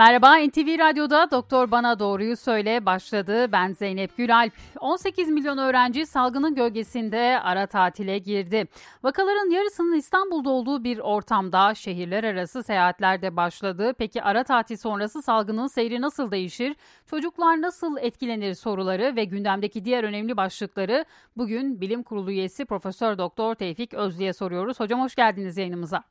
Merhaba 0.00 0.36
NTV 0.36 0.78
Radyo'da 0.78 1.30
Doktor 1.30 1.70
Bana 1.70 1.98
Doğruyu 1.98 2.36
Söyle 2.36 2.86
başladı. 2.86 3.52
Ben 3.52 3.72
Zeynep 3.72 4.16
Gülalp. 4.16 4.52
18 4.80 5.28
milyon 5.28 5.58
öğrenci 5.58 6.06
salgının 6.06 6.54
gölgesinde 6.54 7.40
ara 7.42 7.66
tatile 7.66 8.18
girdi. 8.18 8.64
Vakaların 9.02 9.50
yarısının 9.50 9.96
İstanbul'da 9.96 10.50
olduğu 10.50 10.84
bir 10.84 10.98
ortamda 10.98 11.74
şehirler 11.74 12.24
arası 12.24 12.62
seyahatler 12.62 13.22
de 13.22 13.36
başladı. 13.36 13.94
Peki 13.98 14.22
ara 14.22 14.44
tatil 14.44 14.76
sonrası 14.76 15.22
salgının 15.22 15.66
seyri 15.66 16.00
nasıl 16.00 16.30
değişir? 16.30 16.76
Çocuklar 17.06 17.60
nasıl 17.60 17.96
etkilenir 17.96 18.54
soruları 18.54 19.16
ve 19.16 19.24
gündemdeki 19.24 19.84
diğer 19.84 20.04
önemli 20.04 20.36
başlıkları 20.36 21.04
bugün 21.36 21.80
Bilim 21.80 22.02
Kurulu 22.02 22.30
üyesi 22.30 22.64
Profesör 22.64 23.18
Doktor 23.18 23.54
Tevfik 23.54 23.94
Özlü'ye 23.94 24.32
soruyoruz. 24.32 24.80
Hocam 24.80 25.00
hoş 25.00 25.14
geldiniz 25.14 25.56
yayınımıza. 25.56 26.04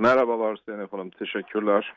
Merhabalar 0.00 0.58
Zeynep 0.66 0.92
Hanım, 0.92 1.10
teşekkürler. 1.10 1.92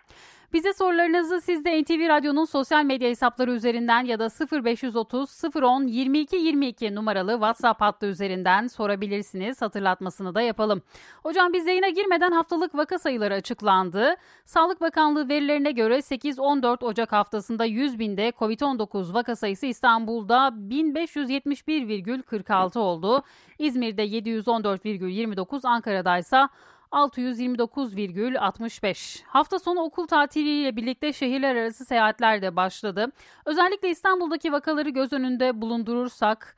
Bize 0.53 0.73
sorularınızı 0.73 1.41
siz 1.41 1.65
de 1.65 1.81
NTV 1.81 2.09
Radyo'nun 2.09 2.45
sosyal 2.45 2.83
medya 2.83 3.09
hesapları 3.09 3.51
üzerinden 3.51 4.05
ya 4.05 4.19
da 4.19 4.29
0530 4.63 5.41
010 5.55 5.87
22 5.87 6.35
22 6.35 6.95
numaralı 6.95 7.31
WhatsApp 7.31 7.81
hattı 7.81 8.05
üzerinden 8.05 8.67
sorabilirsiniz. 8.67 9.61
Hatırlatmasını 9.61 10.35
da 10.35 10.41
yapalım. 10.41 10.81
Hocam 11.23 11.53
biz 11.53 11.67
yayına 11.67 11.89
girmeden 11.89 12.31
haftalık 12.31 12.75
vaka 12.75 12.99
sayıları 12.99 13.33
açıklandı. 13.33 14.15
Sağlık 14.45 14.81
Bakanlığı 14.81 15.29
verilerine 15.29 15.71
göre 15.71 15.97
8-14 15.97 16.85
Ocak 16.85 17.11
haftasında 17.11 17.65
100 17.65 17.99
binde 17.99 18.29
COVID-19 18.29 19.13
vaka 19.13 19.35
sayısı 19.35 19.65
İstanbul'da 19.65 20.53
1571,46 20.69 22.79
oldu. 22.79 23.23
İzmir'de 23.59 24.05
714,29, 24.05 25.67
Ankara'da 25.67 26.17
ise 26.17 26.47
629,65. 26.93 29.23
Hafta 29.27 29.59
sonu 29.59 29.79
okul 29.79 30.07
tatiliyle 30.07 30.75
birlikte 30.75 31.13
şehirler 31.13 31.55
arası 31.55 31.85
seyahatler 31.85 32.41
de 32.41 32.55
başladı. 32.55 33.07
Özellikle 33.45 33.89
İstanbul'daki 33.89 34.51
vakaları 34.51 34.89
göz 34.89 35.13
önünde 35.13 35.61
bulundurursak 35.61 36.55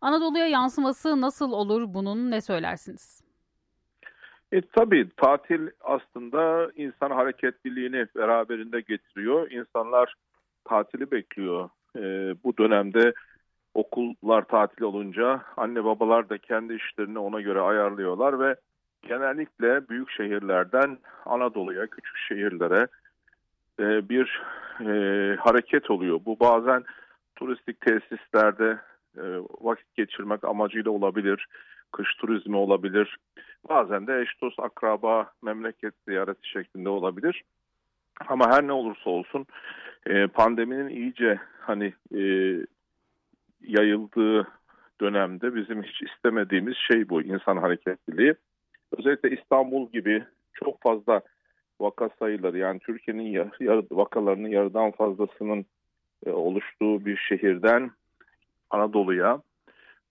Anadolu'ya 0.00 0.46
yansıması 0.46 1.20
nasıl 1.20 1.52
olur 1.52 1.94
bunun 1.94 2.30
ne 2.30 2.40
söylersiniz? 2.40 3.24
E, 4.52 4.60
tabii 4.60 5.08
tatil 5.16 5.68
aslında 5.80 6.70
insan 6.76 7.10
hareketliliğini 7.10 8.06
beraberinde 8.16 8.80
getiriyor. 8.80 9.50
İnsanlar 9.50 10.14
tatili 10.64 11.10
bekliyor. 11.10 11.68
E, 11.96 12.00
bu 12.44 12.56
dönemde 12.56 13.12
okullar 13.74 14.44
tatil 14.44 14.82
olunca 14.82 15.42
anne 15.56 15.84
babalar 15.84 16.28
da 16.28 16.38
kendi 16.38 16.74
işlerini 16.74 17.18
ona 17.18 17.40
göre 17.40 17.60
ayarlıyorlar 17.60 18.40
ve 18.40 18.56
genellikle 19.08 19.88
büyük 19.88 20.10
şehirlerden 20.10 20.98
Anadolu'ya, 21.26 21.86
küçük 21.86 22.16
şehirlere 22.16 22.86
e, 23.80 24.08
bir 24.08 24.42
e, 24.80 24.90
hareket 25.36 25.90
oluyor. 25.90 26.20
Bu 26.26 26.40
bazen 26.40 26.84
turistik 27.36 27.80
tesislerde 27.80 28.78
e, 29.16 29.22
vakit 29.60 29.94
geçirmek 29.94 30.44
amacıyla 30.44 30.90
olabilir, 30.90 31.46
kış 31.92 32.14
turizmi 32.14 32.56
olabilir. 32.56 33.16
Bazen 33.68 34.06
de 34.06 34.20
eş 34.20 34.40
dost 34.42 34.60
akraba 34.60 35.30
memleket 35.42 35.94
ziyareti 36.08 36.48
şeklinde 36.48 36.88
olabilir. 36.88 37.42
Ama 38.28 38.50
her 38.50 38.66
ne 38.66 38.72
olursa 38.72 39.10
olsun 39.10 39.46
e, 40.06 40.26
pandeminin 40.26 40.88
iyice 40.88 41.40
hani 41.60 41.94
e, 42.14 42.20
yayıldığı 43.60 44.48
dönemde 45.00 45.54
bizim 45.54 45.82
hiç 45.82 46.02
istemediğimiz 46.02 46.76
şey 46.76 47.08
bu 47.08 47.22
insan 47.22 47.56
hareketliliği. 47.56 48.34
Özellikle 48.98 49.30
İstanbul 49.30 49.90
gibi 49.90 50.24
çok 50.54 50.82
fazla 50.82 51.20
vaka 51.80 52.08
sayıları 52.18 52.58
yani 52.58 52.78
Türkiye'nin 52.78 53.26
yar, 53.26 53.48
yar, 53.60 53.84
vakalarının 53.90 54.48
yarıdan 54.48 54.90
fazlasının 54.90 55.66
e, 56.26 56.30
oluştuğu 56.30 57.04
bir 57.06 57.16
şehirden 57.16 57.90
Anadolu'ya 58.70 59.42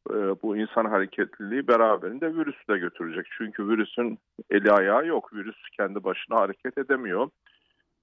e, 0.10 0.14
bu 0.14 0.58
insan 0.58 0.86
hareketliliği 0.86 1.68
beraberinde 1.68 2.36
virüsü 2.36 2.68
de 2.70 2.78
götürecek. 2.78 3.26
Çünkü 3.38 3.68
virüsün 3.68 4.20
eli 4.50 4.72
ayağı 4.72 5.06
yok. 5.06 5.34
Virüs 5.34 5.70
kendi 5.78 6.04
başına 6.04 6.40
hareket 6.40 6.78
edemiyor. 6.78 7.30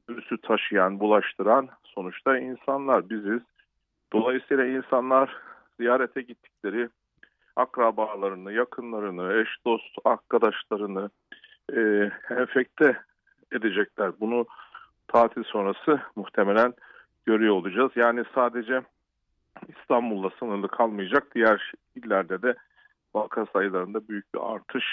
Virüsü 0.09 0.39
taşıyan, 0.41 1.01
bulaştıran 1.01 1.69
sonuçta 1.85 2.39
insanlar 2.39 3.11
biziz. 3.11 3.41
Dolayısıyla 4.13 4.67
insanlar 4.67 5.37
ziyarete 5.81 6.23
gittikleri 6.23 6.89
akrabalarını, 7.61 8.53
yakınlarını, 8.53 9.43
eş 9.43 9.49
dost 9.67 9.99
arkadaşlarını 10.05 11.11
e, 11.73 12.11
enfekte 12.31 12.97
edecekler. 13.53 14.13
Bunu 14.21 14.47
tatil 15.09 15.43
sonrası 15.45 16.01
muhtemelen 16.17 16.75
görüyor 17.27 17.55
olacağız. 17.55 17.93
Yani 17.97 18.25
sadece 18.35 18.83
İstanbul'da 19.69 20.31
sınırlı 20.39 20.69
kalmayacak. 20.69 21.35
Diğer 21.35 21.73
illerde 21.95 22.43
de 22.43 22.55
vaka 23.15 23.47
sayılarında 23.53 24.09
büyük 24.09 24.35
bir 24.35 24.41
artış 24.55 24.85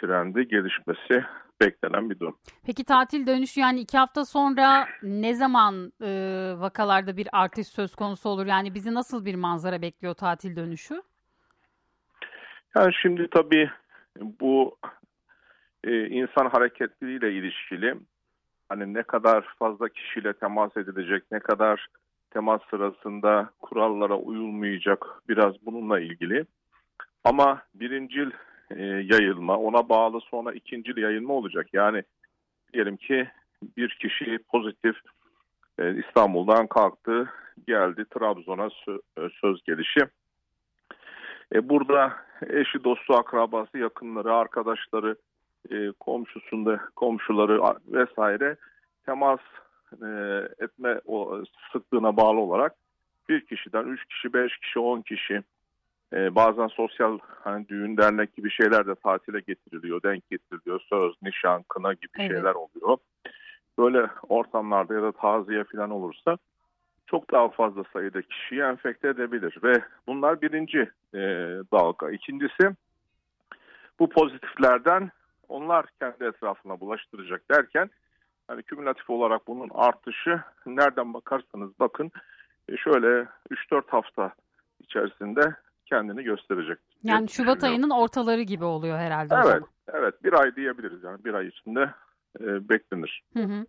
trendi 0.00 0.48
gelişmesi 0.48 1.24
beklenen 1.60 2.10
bir 2.10 2.20
durum. 2.20 2.38
Peki 2.66 2.84
tatil 2.84 3.26
dönüşü 3.26 3.60
yani 3.60 3.80
iki 3.80 3.98
hafta 3.98 4.24
sonra 4.24 4.86
ne 5.02 5.34
zaman 5.34 5.92
e, 6.02 6.10
vakalarda 6.56 7.16
bir 7.16 7.28
artış 7.32 7.66
söz 7.66 7.94
konusu 7.94 8.28
olur? 8.28 8.46
Yani 8.46 8.74
bizi 8.74 8.94
nasıl 8.94 9.24
bir 9.24 9.34
manzara 9.34 9.82
bekliyor 9.82 10.14
tatil 10.14 10.56
dönüşü? 10.56 11.02
Yani 12.76 12.92
şimdi 13.02 13.28
tabii 13.30 13.70
bu 14.20 14.76
e, 15.84 16.06
insan 16.08 16.46
hareketliliğiyle 16.46 17.32
ilişkili 17.32 17.94
hani 18.68 18.94
ne 18.94 19.02
kadar 19.02 19.44
fazla 19.58 19.88
kişiyle 19.88 20.32
temas 20.32 20.76
edilecek, 20.76 21.22
ne 21.32 21.40
kadar 21.40 21.86
temas 22.30 22.60
sırasında 22.70 23.50
kurallara 23.60 24.16
uyulmayacak 24.16 25.06
biraz 25.28 25.54
bununla 25.66 26.00
ilgili. 26.00 26.44
Ama 27.24 27.62
birincil 27.74 28.30
e, 28.70 28.82
yayılma, 28.84 29.58
ona 29.58 29.88
bağlı 29.88 30.20
sonra 30.20 30.52
ikincil 30.52 30.96
yayılma 30.96 31.34
olacak. 31.34 31.66
Yani 31.72 32.02
diyelim 32.72 32.96
ki 32.96 33.28
bir 33.76 33.88
kişi 33.88 34.38
pozitif 34.38 34.96
e, 35.78 35.94
İstanbul'dan 35.94 36.66
kalktı, 36.66 37.30
geldi 37.66 38.04
Trabzon'a 38.14 38.70
sö 38.70 38.98
e, 39.18 39.28
söz 39.40 39.64
gelişi. 39.64 40.00
E, 41.54 41.68
burada 41.68 42.12
eşi, 42.42 42.84
dostu, 42.84 43.14
akrabası, 43.14 43.78
yakınları, 43.78 44.34
arkadaşları, 44.34 45.16
e, 45.70 45.92
komşusunda 46.00 46.80
komşuları 46.96 47.62
vesaire 47.86 48.56
temas 49.06 49.40
e, 50.02 50.06
etme 50.58 51.00
o 51.04 51.42
sıklığına 51.72 52.16
bağlı 52.16 52.40
olarak 52.40 52.74
bir 53.28 53.46
kişiden 53.46 53.84
üç 53.84 54.04
kişi, 54.04 54.32
beş 54.32 54.58
kişi, 54.58 54.78
on 54.78 55.02
kişi 55.02 55.42
e, 56.12 56.34
bazen 56.34 56.66
sosyal 56.66 57.18
hani 57.44 57.68
düğün 57.68 57.96
dernek 57.96 58.36
gibi 58.36 58.50
şeyler 58.50 58.86
de 58.86 58.94
tatile 58.94 59.40
getiriliyor, 59.40 60.02
denk 60.02 60.30
getiriliyor. 60.30 60.80
Söz, 60.80 61.14
nişan, 61.22 61.62
kına 61.68 61.92
gibi 61.92 62.12
evet. 62.18 62.30
şeyler 62.30 62.54
oluyor. 62.54 62.96
Böyle 63.78 64.06
ortamlarda 64.28 64.94
ya 64.94 65.02
da 65.02 65.12
taziye 65.12 65.64
falan 65.64 65.90
olursa 65.90 66.38
çok 67.06 67.32
daha 67.32 67.48
fazla 67.48 67.82
sayıda 67.92 68.22
kişiyi 68.22 68.60
enfekte 68.60 69.08
edebilir 69.08 69.58
ve 69.62 69.72
bunlar 70.06 70.42
birinci 70.42 70.90
e, 71.14 71.20
dalga. 71.72 72.10
İkincisi 72.10 72.70
bu 73.98 74.08
pozitiflerden 74.08 75.10
onlar 75.48 75.86
kendi 76.00 76.24
etrafına 76.24 76.80
bulaştıracak 76.80 77.50
derken 77.50 77.90
hani 78.48 78.62
kümülatif 78.62 79.10
olarak 79.10 79.46
bunun 79.46 79.70
artışı 79.74 80.40
nereden 80.66 81.14
bakarsanız 81.14 81.70
bakın 81.80 82.10
e, 82.68 82.76
şöyle 82.76 83.28
3-4 83.50 83.82
hafta 83.86 84.32
içerisinde 84.80 85.54
kendini 85.86 86.22
gösterecek. 86.22 86.78
Yani 87.02 87.28
Şubat 87.28 87.64
ayının 87.64 87.90
ortaları 87.90 88.42
gibi 88.42 88.64
oluyor 88.64 88.98
herhalde 88.98 89.34
evet. 89.44 89.62
Evet, 89.92 90.24
bir 90.24 90.32
ay 90.32 90.56
diyebiliriz 90.56 91.04
yani 91.04 91.24
bir 91.24 91.34
ay 91.34 91.46
içinde 91.46 91.90
e, 92.40 92.68
beklenir. 92.68 93.22
Hı 93.36 93.42
hı. 93.42 93.66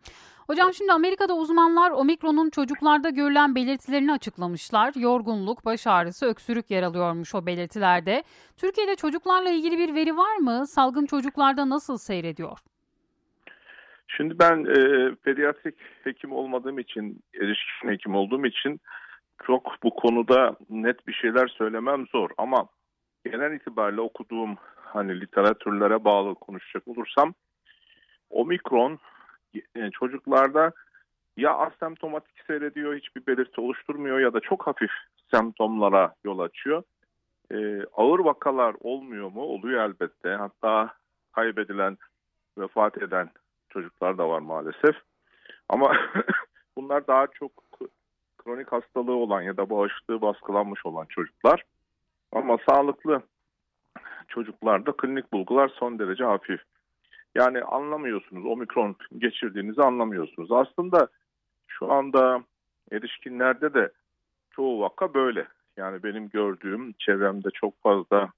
Hocam 0.48 0.74
şimdi 0.74 0.92
Amerika'da 0.92 1.34
uzmanlar 1.38 1.92
omikronun 1.92 2.50
çocuklarda 2.50 3.10
görülen 3.10 3.56
belirtilerini 3.56 4.12
açıklamışlar. 4.12 4.94
Yorgunluk, 4.96 5.66
baş 5.66 5.88
ağrısı, 5.88 6.26
öksürük 6.26 6.72
yer 6.72 6.84
alıyormuş 6.84 7.36
o 7.36 7.46
belirtilerde. 7.46 8.24
Türkiye'de 8.58 8.96
çocuklarla 8.96 9.50
ilgili 9.50 9.78
bir 9.78 9.96
veri 9.96 10.18
var 10.18 10.38
mı? 10.38 10.68
Salgın 10.68 11.06
çocuklarda 11.06 11.70
nasıl 11.70 11.98
seyrediyor? 11.98 12.60
Şimdi 14.08 14.40
ben 14.40 14.66
e, 14.66 15.16
pediatrik 15.16 15.76
hekim 16.04 16.32
olmadığım 16.32 16.80
için, 16.80 17.24
erişkin 17.34 17.90
hekim 17.90 18.16
olduğum 18.16 18.46
için 18.46 18.82
çok 19.44 19.84
bu 19.84 19.96
konuda 19.96 20.56
net 20.70 21.08
bir 21.08 21.14
şeyler 21.14 21.48
söylemem 21.48 22.06
zor. 22.08 22.30
Ama 22.38 22.68
genel 23.26 23.56
itibariyle 23.56 24.02
okuduğum 24.02 24.56
hani 24.76 25.22
literatürlere 25.22 26.04
bağlı 26.04 26.36
konuşacak 26.36 26.88
olursam 26.88 27.34
omikron 28.30 29.00
e, 29.76 29.92
çocuklarda 29.92 30.72
ya 31.38 31.54
asemptomatik 31.54 32.46
seyrediyor, 32.48 32.96
hiçbir 32.96 33.28
belirti 33.28 33.62
oluşturmuyor 33.62 34.20
ya 34.20 34.34
da 34.34 34.40
çok 34.40 34.68
hafif 34.68 34.92
semptomlara 35.32 36.14
yol 36.24 36.40
açıyor. 36.40 36.84
e, 37.52 37.86
ağır 37.94 38.20
vakalar 38.20 38.76
olmuyor 38.80 39.32
mu? 39.32 39.42
Oluyor 39.42 39.90
elbette. 39.90 40.30
Hatta 40.30 40.94
kaybedilen, 41.32 41.98
vefat 42.58 42.98
eden 42.98 43.30
çocuklar 43.70 44.18
da 44.18 44.30
var 44.30 44.40
maalesef. 44.40 44.96
Ama 45.70 45.92
bunlar 46.78 47.08
daha 47.08 47.28
çok 47.28 47.52
kronik 48.38 48.72
hastalığı 48.72 49.16
olan 49.16 49.42
ya 49.42 49.58
da 49.58 49.70
bağışıklığı 49.70 50.22
baskılanmış 50.22 50.86
olan 50.86 51.06
çocuklar. 51.06 51.64
Ama 52.32 52.58
sağlıklı 52.70 53.22
çocuklarda 54.28 54.92
klinik 54.92 55.34
bulgular 55.34 55.72
son 55.80 56.00
derece 56.00 56.24
hafif. 56.24 56.62
Yani 57.38 57.62
anlamıyorsunuz, 57.62 58.46
omikron 58.46 58.96
geçirdiğinizi 59.18 59.82
anlamıyorsunuz. 59.82 60.52
Aslında 60.52 61.08
şu 61.68 61.92
anda 61.92 62.44
erişkinlerde 62.92 63.74
de 63.74 63.92
çoğu 64.52 64.82
vaka 64.82 65.14
böyle. 65.14 65.48
Yani 65.78 66.04
benim 66.04 66.30
gördüğüm 66.30 66.94
çevremde 66.94 67.50
çok 67.54 67.82
fazla 67.82 68.30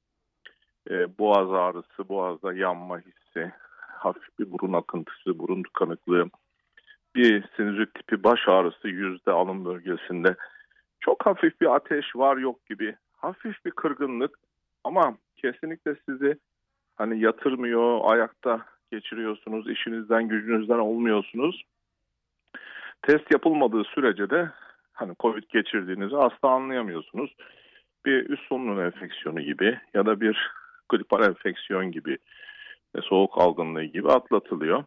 e, 0.90 1.18
boğaz 1.18 1.54
ağrısı, 1.54 2.10
boğazda 2.10 2.54
yanma 2.54 3.00
hissi, 3.00 3.52
hafif 3.80 4.40
bir 4.40 4.52
burun 4.52 4.74
akıntısı, 4.74 5.40
burun 5.40 5.64
tıkanıklığı, 5.64 6.30
bir 7.16 7.44
sinüzit 7.56 7.94
tipi 7.94 8.24
baş 8.24 8.48
ağrısı 8.48 8.88
yüzde 8.88 9.32
alın 9.32 9.66
bölgesinde. 9.66 10.36
Çok 11.00 11.26
hafif 11.26 11.62
bir 11.62 11.76
ateş 11.76 12.16
var 12.16 12.38
yok 12.38 12.66
gibi. 12.66 12.96
Hafif 13.18 13.66
bir 13.66 13.72
kırgınlık 13.72 14.40
ama 14.84 15.18
kesinlikle 15.36 15.96
sizi 16.10 16.40
hani 16.96 17.20
yatırmıyor, 17.20 18.00
ayakta 18.04 18.66
geçiriyorsunuz, 18.92 19.70
işinizden 19.70 20.28
gücünüzden 20.28 20.80
olmuyorsunuz. 20.80 21.64
Test 23.02 23.32
yapılmadığı 23.32 23.84
sürece 23.84 24.30
de 24.30 24.52
hani 24.94 25.14
COVID 25.20 25.44
geçirdiğinizi 25.50 26.18
asla 26.18 26.50
anlayamıyorsunuz. 26.50 27.36
Bir 28.06 28.30
üst 28.30 28.44
solunum 28.44 28.82
enfeksiyonu 28.82 29.42
gibi 29.42 29.80
ya 29.94 30.06
da 30.06 30.22
bir 30.22 30.52
gripal 30.90 31.24
enfeksiyon 31.24 31.92
gibi 31.92 32.18
soğuk 33.02 33.38
algınlığı 33.38 33.84
gibi 33.84 34.08
atlatılıyor. 34.08 34.84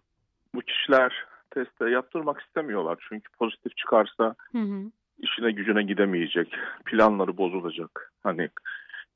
Bu 0.55 0.61
kişiler 0.61 1.25
teste 1.51 1.91
yaptırmak 1.91 2.41
istemiyorlar. 2.41 2.99
Çünkü 3.09 3.33
pozitif 3.39 3.77
çıkarsa 3.77 4.35
hı 4.53 4.59
hı. 4.59 4.91
işine 5.19 5.53
gücüne 5.53 5.83
gidemeyecek, 5.83 6.55
planları 6.85 7.37
bozulacak. 7.37 8.13
Hani 8.23 8.49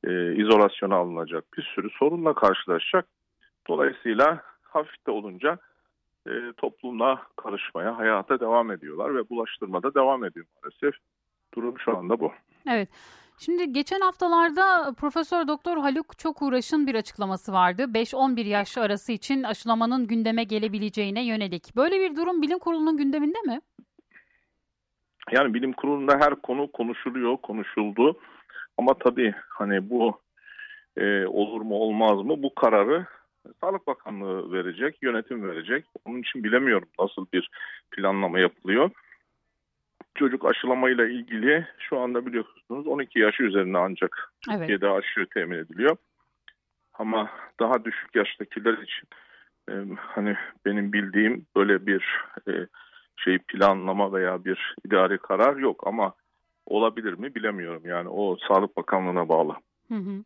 e, 0.05 0.35
izolasyona 0.35 0.95
alınacak 0.95 1.45
bir 1.57 1.63
sürü 1.63 1.91
sorunla 1.91 2.35
karşılaşacak. 2.35 3.07
Dolayısıyla 3.69 4.43
hafif 4.77 5.07
de 5.07 5.11
olunca 5.11 5.59
e, 6.27 6.53
toplumla 6.57 7.23
karışmaya, 7.37 7.99
hayata 7.99 8.41
devam 8.41 8.71
ediyorlar 8.71 9.15
ve 9.15 9.29
bulaştırmada 9.29 9.95
devam 9.95 10.25
ediyor 10.25 10.47
maalesef. 10.63 11.01
Durum 11.55 11.79
şu 11.79 11.97
anda 11.97 12.21
bu. 12.21 12.33
Evet. 12.71 12.89
Şimdi 13.39 13.73
geçen 13.73 14.01
haftalarda 14.01 14.95
Profesör 15.01 15.49
Doktor 15.49 15.77
Haluk 15.77 16.19
çok 16.19 16.43
uğraşın 16.43 16.87
bir 16.87 16.95
açıklaması 16.95 17.53
vardı. 17.53 17.83
5-11 17.83 18.41
yaş 18.41 18.79
arası 18.79 19.13
için 19.13 19.43
aşılamanın 19.43 20.07
gündeme 20.07 20.45
gelebileceğine 20.45 21.27
yönelik. 21.27 21.77
Böyle 21.77 22.01
bir 22.01 22.17
durum 22.17 22.43
bilim 22.43 22.59
kurulunun 22.59 22.97
gündeminde 22.97 23.41
mi? 23.41 23.61
Yani 25.33 25.55
bilim 25.55 25.73
kurulunda 25.73 26.19
her 26.21 26.35
konu 26.35 26.73
konuşuluyor, 26.73 27.37
konuşuldu. 27.37 28.21
Ama 28.79 28.95
tabii 28.95 29.35
hani 29.49 29.91
bu 29.91 30.21
e, 30.97 31.27
olur 31.27 31.61
mu 31.61 31.75
olmaz 31.75 32.19
mı 32.19 32.43
bu 32.43 32.55
kararı 32.55 33.07
Sağlık 33.61 33.87
Bakanlığı 33.87 34.53
verecek, 34.53 34.99
yönetim 35.03 35.49
verecek. 35.49 35.85
Onun 36.05 36.21
için 36.21 36.45
bilemiyorum 36.45 36.89
nasıl 36.99 37.27
bir 37.33 37.51
planlama 37.91 38.39
yapılıyor 38.39 38.91
çocuk 40.17 40.45
aşılamayla 40.45 41.07
ilgili 41.07 41.67
şu 41.79 41.99
anda 41.99 42.27
biliyorsunuz 42.27 42.87
12 42.87 43.19
yaş 43.19 43.41
üzerine 43.41 43.79
ancak 43.79 44.33
evet. 44.51 44.59
Türkiye'de 44.59 44.89
aşı 44.89 45.27
temin 45.35 45.59
ediliyor. 45.59 45.97
Ama 46.95 47.31
daha 47.61 47.85
düşük 47.85 48.15
yaştakiler 48.15 48.73
için 48.73 49.09
e, 49.71 49.73
hani 49.97 50.37
benim 50.65 50.93
bildiğim 50.93 51.47
böyle 51.57 51.87
bir 51.87 52.05
e, 52.49 52.53
şey 53.17 53.39
planlama 53.39 54.13
veya 54.13 54.45
bir 54.45 54.75
idari 54.87 55.19
karar 55.19 55.57
yok 55.57 55.87
ama 55.87 56.13
olabilir 56.67 57.13
mi 57.13 57.35
bilemiyorum. 57.35 57.83
Yani 57.85 58.09
o 58.09 58.37
Sağlık 58.49 58.77
Bakanlığı'na 58.77 59.29
bağlı. 59.29 59.55
Hı 59.89 59.95
hı. 59.95 60.25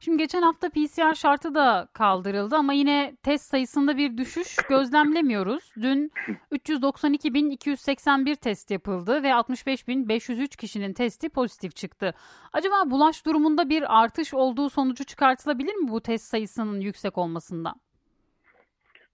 Şimdi 0.00 0.18
geçen 0.18 0.42
hafta 0.42 0.70
PCR 0.70 1.14
şartı 1.14 1.54
da 1.54 1.88
kaldırıldı 1.92 2.56
ama 2.56 2.72
yine 2.72 3.16
test 3.22 3.50
sayısında 3.50 3.96
bir 3.96 4.16
düşüş 4.16 4.56
gözlemlemiyoruz. 4.68 5.72
Dün 5.82 6.12
392.281 6.52 8.36
test 8.36 8.70
yapıldı 8.70 9.22
ve 9.22 9.28
65.503 9.28 10.56
kişinin 10.56 10.92
testi 10.92 11.28
pozitif 11.28 11.76
çıktı. 11.76 12.14
Acaba 12.52 12.90
bulaş 12.90 13.26
durumunda 13.26 13.68
bir 13.68 14.02
artış 14.02 14.34
olduğu 14.34 14.70
sonucu 14.70 15.04
çıkartılabilir 15.04 15.74
mi 15.74 15.88
bu 15.88 16.00
test 16.00 16.24
sayısının 16.24 16.80
yüksek 16.80 17.18
olmasından? 17.18 17.74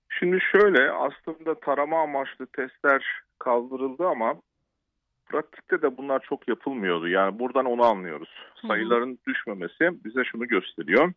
Şimdi 0.09 0.39
şöyle 0.53 0.91
aslında 0.91 1.61
tarama 1.61 2.03
amaçlı 2.03 2.47
testler 2.47 3.05
kaldırıldı 3.39 4.07
ama 4.07 4.35
pratikte 5.29 5.83
de 5.83 5.97
bunlar 5.97 6.21
çok 6.29 6.49
yapılmıyordu. 6.49 7.09
Yani 7.09 7.39
buradan 7.39 7.65
onu 7.65 7.85
anlıyoruz. 7.85 8.29
Sayıların 8.67 9.11
Hı-hı. 9.11 9.27
düşmemesi 9.27 10.05
bize 10.05 10.25
şunu 10.25 10.47
gösteriyor. 10.49 11.13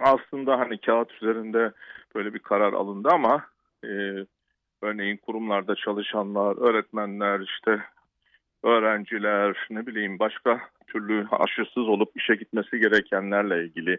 Aslında 0.00 0.58
hani 0.58 0.78
kağıt 0.78 1.12
üzerinde 1.12 1.72
böyle 2.14 2.34
bir 2.34 2.38
karar 2.38 2.72
alındı 2.72 3.08
ama 3.12 3.44
e, 3.84 3.88
örneğin 4.82 5.16
kurumlarda 5.16 5.74
çalışanlar, 5.74 6.56
öğretmenler, 6.56 7.40
işte 7.40 7.82
öğrenciler, 8.62 9.66
ne 9.70 9.86
bileyim 9.86 10.18
başka 10.18 10.60
türlü 10.86 11.26
aşısız 11.30 11.88
olup 11.88 12.16
işe 12.16 12.34
gitmesi 12.34 12.78
gerekenlerle 12.78 13.64
ilgili 13.64 13.98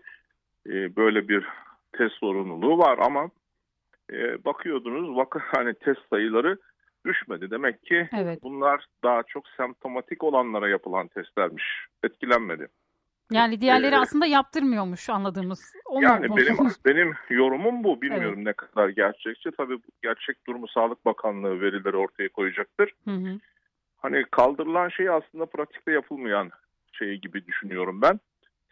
e, 0.67 0.95
böyle 0.95 1.27
bir 1.27 1.45
test 1.93 2.15
sorumluluğu 2.15 2.77
var 2.77 2.99
ama 3.01 3.29
e, 4.11 4.45
bakıyordunuz 4.45 5.15
vaka 5.15 5.39
hani 5.45 5.73
test 5.73 6.01
sayıları 6.09 6.57
düşmedi. 7.05 7.51
Demek 7.51 7.85
ki 7.85 8.09
evet. 8.13 8.43
bunlar 8.43 8.85
daha 9.03 9.23
çok 9.23 9.47
semptomatik 9.47 10.23
olanlara 10.23 10.69
yapılan 10.69 11.07
testlermiş. 11.07 11.63
Etkilenmedi. 12.03 12.67
Yani 13.31 13.61
diğerleri 13.61 13.95
ee, 13.95 13.97
aslında 13.97 14.25
yaptırmıyormuş 14.25 15.09
anladığımız. 15.09 15.73
O 15.85 16.01
yani 16.01 16.27
mu? 16.27 16.37
benim 16.37 16.57
benim 16.85 17.13
yorumum 17.29 17.83
bu. 17.83 18.01
Bilmiyorum 18.01 18.33
evet. 18.37 18.45
ne 18.45 18.53
kadar 18.53 18.89
gerçekçi. 18.89 19.51
Tabii 19.51 19.79
gerçek 20.03 20.47
durumu 20.47 20.67
Sağlık 20.67 21.05
Bakanlığı 21.05 21.61
verileri 21.61 21.97
ortaya 21.97 22.29
koyacaktır. 22.29 22.91
Hı 23.05 23.11
hı. 23.11 23.39
Hani 23.97 24.23
kaldırılan 24.31 24.89
şey 24.89 25.09
aslında 25.09 25.45
pratikte 25.45 25.91
yapılmayan 25.91 26.51
şey 26.91 27.15
gibi 27.15 27.47
düşünüyorum 27.47 28.01
ben. 28.01 28.19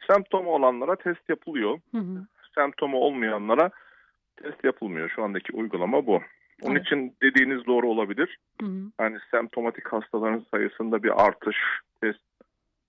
Semptomu 0.07 0.51
olanlara 0.51 0.95
test 0.95 1.29
yapılıyor. 1.29 1.79
Hı 1.91 1.97
hı. 1.97 2.27
Semptomu 2.55 2.97
olmayanlara 2.97 3.71
test 4.35 4.63
yapılmıyor. 4.63 5.09
Şu 5.09 5.23
andaki 5.23 5.53
uygulama 5.53 6.05
bu. 6.05 6.21
Onun 6.61 6.75
evet. 6.75 6.85
için 6.85 7.15
dediğiniz 7.21 7.65
doğru 7.65 7.89
olabilir. 7.89 8.37
Hı 8.61 8.67
hı. 8.67 8.91
Yani 8.99 9.17
semptomatik 9.31 9.87
hastaların 9.87 10.45
sayısında 10.51 11.03
bir 11.03 11.25
artış, 11.25 11.57
test 12.01 12.19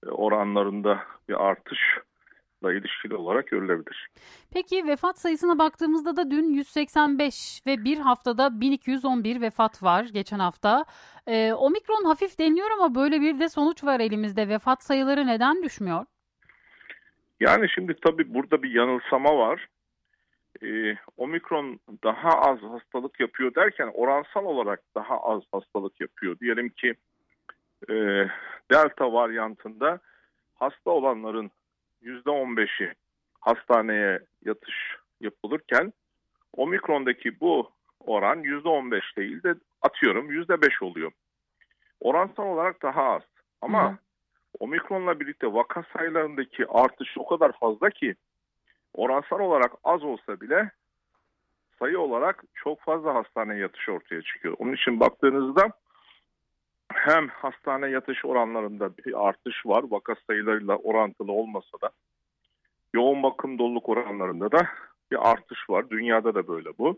oranlarında 0.06 1.00
bir 1.28 1.44
artış 1.48 1.78
da 2.64 2.72
ilişkili 2.72 3.14
olarak 3.14 3.46
görülebilir. 3.46 4.08
Peki 4.52 4.86
vefat 4.86 5.18
sayısına 5.18 5.58
baktığımızda 5.58 6.16
da 6.16 6.30
dün 6.30 6.52
185 6.52 7.62
ve 7.66 7.84
bir 7.84 7.98
haftada 7.98 8.60
1211 8.60 9.40
vefat 9.40 9.82
var 9.82 10.04
geçen 10.12 10.38
hafta. 10.38 10.84
Ee, 11.26 11.52
omikron 11.52 12.04
hafif 12.04 12.38
deniliyor 12.38 12.70
ama 12.70 12.94
böyle 12.94 13.20
bir 13.20 13.40
de 13.40 13.48
sonuç 13.48 13.84
var 13.84 14.00
elimizde. 14.00 14.48
Vefat 14.48 14.82
sayıları 14.82 15.26
neden 15.26 15.62
düşmüyor? 15.62 16.06
Yani 17.40 17.68
şimdi 17.74 17.96
tabii 18.04 18.34
burada 18.34 18.62
bir 18.62 18.70
yanılsama 18.70 19.38
var 19.38 19.68
e, 20.62 20.96
omikron 21.16 21.80
daha 22.04 22.28
az 22.28 22.58
hastalık 22.58 23.20
yapıyor 23.20 23.54
derken 23.54 23.90
oransal 23.94 24.44
olarak 24.44 24.80
daha 24.94 25.20
az 25.20 25.42
hastalık 25.52 26.00
yapıyor. 26.00 26.38
Diyelim 26.38 26.68
ki 26.68 26.94
e, 27.88 27.94
delta 28.70 29.12
varyantında 29.12 29.98
hasta 30.54 30.90
olanların 30.90 31.50
%15'i 32.02 32.92
hastaneye 33.40 34.20
yatış 34.44 34.96
yapılırken 35.20 35.92
omikrondaki 36.52 37.40
bu 37.40 37.70
oran 38.00 38.42
%15 38.42 39.16
değil 39.16 39.42
de 39.42 39.54
atıyorum 39.82 40.30
%5 40.30 40.84
oluyor. 40.84 41.12
Oransal 42.00 42.44
olarak 42.44 42.82
daha 42.82 43.02
az 43.02 43.22
ama 43.62 43.92
Hı. 43.92 43.96
omikronla 44.60 45.20
birlikte 45.20 45.52
vaka 45.52 45.84
sayılarındaki 45.96 46.66
artış 46.68 47.18
o 47.18 47.26
kadar 47.26 47.52
fazla 47.52 47.90
ki 47.90 48.14
oransal 48.94 49.40
olarak 49.40 49.72
az 49.84 50.04
olsa 50.04 50.40
bile 50.40 50.70
sayı 51.78 52.00
olarak 52.00 52.44
çok 52.54 52.80
fazla 52.80 53.14
hastane 53.14 53.58
yatış 53.58 53.88
ortaya 53.88 54.22
çıkıyor. 54.22 54.56
Onun 54.58 54.72
için 54.72 55.00
baktığınızda 55.00 55.68
hem 56.92 57.28
hastane 57.28 57.88
yatış 57.88 58.24
oranlarında 58.24 58.96
bir 58.96 59.28
artış 59.28 59.66
var 59.66 59.84
vaka 59.90 60.14
sayılarıyla 60.26 60.76
orantılı 60.76 61.32
olmasa 61.32 61.80
da 61.82 61.90
yoğun 62.94 63.22
bakım 63.22 63.58
doluluk 63.58 63.88
oranlarında 63.88 64.52
da 64.52 64.68
bir 65.10 65.30
artış 65.30 65.70
var. 65.70 65.90
Dünyada 65.90 66.34
da 66.34 66.48
böyle 66.48 66.78
bu. 66.78 66.96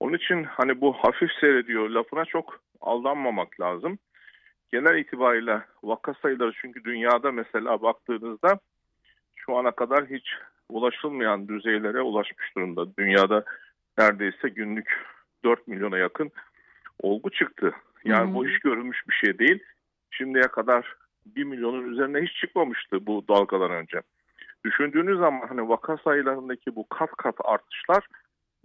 Onun 0.00 0.16
için 0.16 0.44
hani 0.44 0.80
bu 0.80 0.92
hafif 0.92 1.30
seyrediyor 1.40 1.90
lafına 1.90 2.24
çok 2.24 2.60
aldanmamak 2.80 3.60
lazım. 3.60 3.98
Genel 4.72 4.98
itibariyle 4.98 5.62
vaka 5.82 6.14
sayıları 6.14 6.52
çünkü 6.60 6.84
dünyada 6.84 7.32
mesela 7.32 7.82
baktığınızda 7.82 8.58
şu 9.36 9.56
ana 9.56 9.70
kadar 9.70 10.06
hiç 10.06 10.24
ulaşılmayan 10.74 11.48
düzeylere 11.48 12.00
ulaşmış 12.00 12.56
durumda. 12.56 12.96
Dünyada 12.96 13.44
neredeyse 13.98 14.48
günlük 14.48 15.06
4 15.44 15.68
milyona 15.68 15.98
yakın 15.98 16.30
olgu 17.00 17.30
çıktı. 17.30 17.72
Yani 18.04 18.26
hmm. 18.26 18.34
bu 18.34 18.46
hiç 18.46 18.58
görülmüş 18.58 18.98
bir 19.08 19.14
şey 19.14 19.38
değil. 19.38 19.62
Şimdiye 20.10 20.44
kadar 20.44 20.96
1 21.26 21.44
milyonun 21.44 21.92
üzerine 21.92 22.20
hiç 22.22 22.36
çıkmamıştı 22.40 23.06
bu 23.06 23.24
dalgadan 23.28 23.70
önce. 23.70 24.00
Düşündüğünüz 24.64 25.18
zaman 25.18 25.48
hani 25.48 25.68
vaka 25.68 25.96
sayılarındaki 25.96 26.76
bu 26.76 26.88
kat 26.88 27.10
kat 27.10 27.34
artışlar 27.44 28.06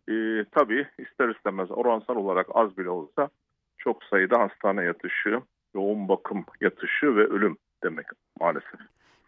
e, 0.10 0.46
tabii 0.52 0.88
ister 0.98 1.30
istemez 1.30 1.72
oransal 1.72 2.16
olarak 2.16 2.48
az 2.54 2.78
bile 2.78 2.90
olsa 2.90 3.30
çok 3.78 4.04
sayıda 4.04 4.40
hastane 4.40 4.84
yatışı, 4.84 5.42
yoğun 5.76 6.08
bakım 6.08 6.46
yatışı 6.62 7.16
ve 7.16 7.24
ölüm 7.24 7.58
demek 7.84 8.06
maalesef. 8.40 8.80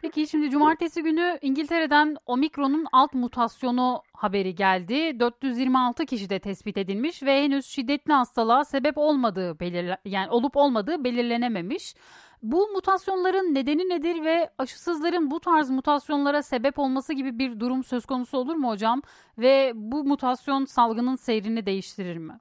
Peki 0.02 0.28
şimdi 0.28 0.50
cumartesi 0.50 1.04
günü 1.04 1.38
İngiltere'den 1.42 2.16
omikronun 2.26 2.86
alt 2.92 3.14
mutasyonu 3.14 4.02
haberi 4.14 4.56
geldi. 4.56 5.20
426 5.20 6.06
kişi 6.06 6.30
de 6.30 6.40
tespit 6.40 6.78
edilmiş 6.78 7.24
ve 7.24 7.44
henüz 7.44 7.66
şiddetli 7.66 8.14
hastalığa 8.14 8.64
sebep 8.64 8.98
olmadığı 8.98 9.60
belirle 9.60 9.98
yani 10.06 10.30
olup 10.30 10.58
olmadığı 10.58 11.04
belirlenememiş. 11.04 11.96
Bu 12.42 12.68
mutasyonların 12.68 13.56
nedeni 13.56 13.90
nedir 13.90 14.24
ve 14.26 14.50
aşısızların 14.58 15.32
bu 15.32 15.40
tarz 15.40 15.70
mutasyonlara 15.70 16.44
sebep 16.44 16.80
olması 16.80 17.14
gibi 17.14 17.40
bir 17.40 17.60
durum 17.60 17.84
söz 17.84 18.06
konusu 18.06 18.38
olur 18.38 18.56
mu 18.56 18.70
hocam? 18.70 19.02
Ve 19.38 19.72
bu 19.76 20.04
mutasyon 20.04 20.66
salgının 20.66 21.16
seyrini 21.16 21.66
değiştirir 21.66 22.18
mi? 22.18 22.40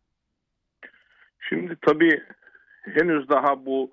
Şimdi 1.48 1.76
tabii 1.82 2.22
henüz 2.82 3.28
daha 3.28 3.66
bu 3.66 3.90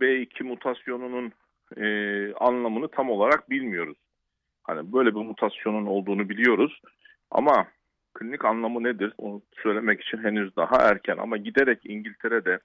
B2 0.00 0.42
mutasyonunun 0.44 1.32
e, 1.76 1.84
anlamını 2.34 2.88
tam 2.88 3.10
olarak 3.10 3.50
bilmiyoruz. 3.50 3.98
Hani 4.62 4.92
böyle 4.92 5.14
bir 5.14 5.20
mutasyonun 5.20 5.86
olduğunu 5.86 6.28
biliyoruz 6.28 6.80
ama 7.30 7.66
klinik 8.14 8.44
anlamı 8.44 8.82
nedir 8.82 9.12
onu 9.18 9.42
söylemek 9.62 10.02
için 10.02 10.18
henüz 10.18 10.56
daha 10.56 10.76
erken 10.76 11.16
ama 11.16 11.36
giderek 11.36 11.78
İngiltere'de 11.84 12.58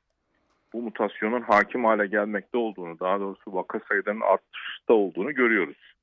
bu 0.73 0.81
mutasyonun 0.81 1.41
hakim 1.41 1.85
hale 1.85 2.07
gelmekte 2.07 2.57
olduğunu, 2.57 2.99
daha 2.99 3.19
doğrusu 3.19 3.53
vaka 3.53 3.79
sayılarının 3.79 4.21
artışta 4.21 4.93
olduğunu 4.93 5.33
görüyoruz. 5.33 5.93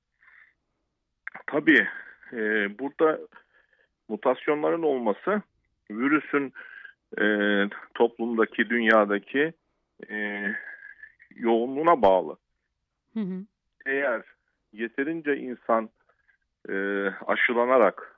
Tabii 1.47 1.87
e, 2.33 2.39
burada 2.79 3.19
mutasyonların 4.09 4.83
olması 4.83 5.43
virüsün 5.91 6.53
e, 7.21 7.25
toplumdaki, 7.95 8.71
dünyadaki 8.71 9.53
e, 10.11 10.47
yoğunluğuna 11.37 12.03
bağlı. 12.03 12.37
Hı. 13.15 13.45
Eğer 13.87 14.23
yeterince 14.73 15.37
insan 15.37 15.91
e, 16.69 16.75
aşılanarak 17.27 18.17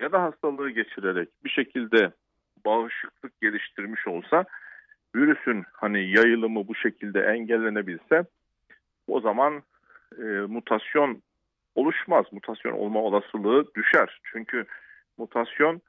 ya 0.00 0.12
da 0.12 0.22
hastalığı 0.22 0.70
geçirerek 0.70 1.28
bir 1.44 1.50
şekilde 1.50 2.12
bağışıklık 2.66 3.40
geliştirmiş 3.40 4.06
olsa 4.06 4.44
virüsün 5.16 5.64
hani 5.72 6.10
yayılımı 6.10 6.68
bu 6.68 6.74
şekilde 6.74 7.20
engellenebilse 7.20 8.24
o 9.06 9.20
zaman 9.20 9.62
e, 10.18 10.22
mutasyon 10.24 11.22
oluşmaz. 11.74 12.26
Mutasyon 12.32 12.72
olma 12.72 13.00
olasılığı 13.00 13.74
düşer. 13.74 14.20
Çünkü 14.24 14.64
mutasyon 15.18 15.82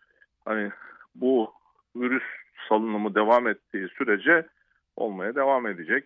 hani 0.46 0.72
bu 1.16 1.54
virüs 1.96 2.24
salınımı 2.70 3.16
devam 3.16 3.48
ettiği 3.48 3.88
sürece 3.88 4.48
olmaya 4.96 5.36
devam 5.36 5.68
edecek. 5.68 6.06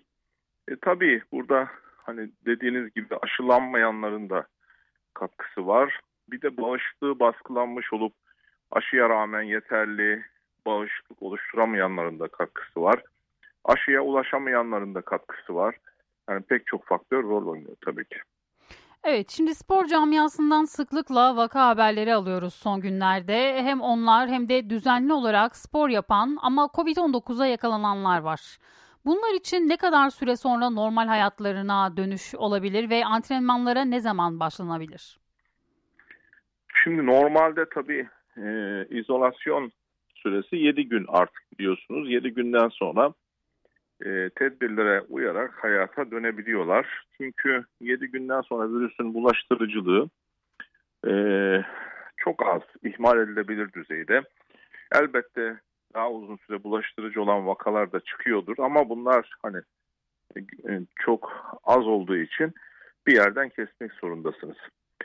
E, 0.68 0.76
tabii 0.76 1.22
burada 1.32 1.70
hani 2.10 2.30
dediğiniz 2.46 2.94
gibi 2.94 3.16
aşılanmayanların 3.22 4.30
da 4.30 4.48
katkısı 5.14 5.68
var. 5.68 6.00
Bir 6.32 6.42
de 6.42 6.58
bağışıklığı 6.58 7.20
baskılanmış 7.20 7.94
olup 7.94 8.14
aşıya 8.72 9.10
rağmen 9.10 9.42
yeterli 9.42 10.24
bağışıklık 10.66 11.22
oluşturamayanların 11.22 12.20
da 12.20 12.28
katkısı 12.28 12.82
var. 12.82 13.04
Aşıya 13.64 14.02
ulaşamayanların 14.02 14.96
da 14.96 15.02
katkısı 15.02 15.56
var. 15.56 15.76
Yani 16.30 16.42
pek 16.42 16.68
çok 16.68 16.86
faktör 16.86 17.24
rol 17.24 17.48
oynuyor 17.48 17.76
tabii 17.86 18.06
ki. 18.06 18.20
Evet, 19.04 19.30
şimdi 19.30 19.56
spor 19.56 19.86
camiasından 19.86 20.66
sıklıkla 20.66 21.36
vaka 21.36 21.68
haberleri 21.68 22.14
alıyoruz 22.14 22.54
son 22.54 22.82
günlerde. 22.82 23.64
Hem 23.64 23.82
onlar 23.82 24.30
hem 24.30 24.50
de 24.50 24.70
düzenli 24.70 25.14
olarak 25.14 25.56
spor 25.56 25.90
yapan 25.90 26.38
ama 26.42 26.70
COVID-19'a 26.74 27.46
yakalananlar 27.46 28.20
var. 28.20 28.58
Bunlar 29.06 29.34
için 29.34 29.70
ne 29.70 29.78
kadar 29.78 30.10
süre 30.10 30.36
sonra 30.36 30.70
normal 30.70 31.08
hayatlarına 31.08 31.98
dönüş 31.98 32.36
olabilir 32.36 32.90
ve 32.90 33.06
antrenmanlara 33.06 33.86
ne 33.86 34.00
zaman 34.00 34.40
başlanabilir? 34.40 35.20
Şimdi 36.84 37.06
normalde 37.06 37.66
tabii 37.70 38.10
e, 38.38 38.86
izolasyon 38.90 39.72
süresi 40.16 40.56
7 40.56 40.90
gün 40.90 41.06
artık 41.08 41.60
biliyorsunuz. 41.60 42.12
7 42.12 42.30
günden 42.30 42.70
sonra 42.70 43.14
e, 44.06 44.30
tedbirlere 44.30 45.02
uyarak 45.02 45.64
hayata 45.64 46.12
dönebiliyorlar. 46.12 47.06
Çünkü 47.18 47.66
7 47.82 48.08
günden 48.08 48.42
sonra 48.42 48.70
virüsün 48.70 49.14
bulaştırıcılığı 49.14 50.10
e, 51.08 51.14
çok 52.18 52.48
az, 52.48 52.62
ihmal 52.84 53.20
edilebilir 53.20 53.74
düzeyde. 53.74 54.22
Elbette 54.92 55.60
daha 55.94 56.12
uzun 56.12 56.38
süre 56.38 56.64
bulaştırıcı 56.64 57.22
olan 57.22 57.48
vakalar 57.48 57.92
da 57.92 58.00
çıkıyordur 58.00 58.56
ama 58.58 58.90
bunlar 58.90 59.32
hani 59.42 59.62
e, 60.38 60.82
çok 60.96 61.32
az 61.64 61.88
olduğu 61.88 62.18
için 62.18 62.54
bir 63.08 63.16
yerden 63.16 63.50
kesmek 63.50 63.94
zorundasınız. 63.94 64.58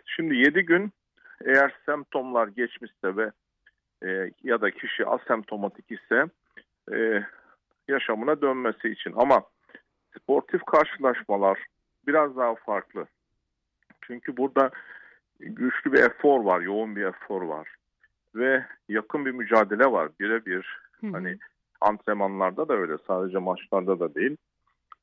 Şimdi 0.05 0.37
7 0.37 0.63
gün 0.63 0.93
eğer 1.45 1.75
semptomlar 1.87 2.49
geçmişse 2.49 3.17
ve 3.17 3.31
e, 4.05 4.31
ya 4.43 4.61
da 4.61 4.71
kişi 4.71 5.07
asemptomatik 5.07 5.91
ise 5.91 6.25
e, 6.93 7.25
yaşamına 7.89 8.41
dönmesi 8.41 8.89
için 8.89 9.13
ama 9.17 9.43
sportif 10.19 10.65
karşılaşmalar 10.65 11.59
biraz 12.07 12.37
daha 12.37 12.55
farklı. 12.55 13.07
Çünkü 14.01 14.37
burada 14.37 14.71
güçlü 15.41 15.93
bir 15.93 15.99
efor 15.99 16.45
var, 16.45 16.61
yoğun 16.61 16.97
bir 16.97 17.05
efor 17.05 17.43
var 17.43 17.69
ve 18.35 18.65
yakın 18.89 19.27
bir 19.27 19.31
mücadele 19.31 19.93
var 19.93 20.09
birebir. 20.21 20.79
Hani 21.13 21.39
antrenmanlarda 21.81 22.69
da 22.69 22.75
öyle 22.75 22.97
sadece 23.07 23.39
maçlarda 23.39 24.01
da 24.01 24.15
değil. 24.15 24.37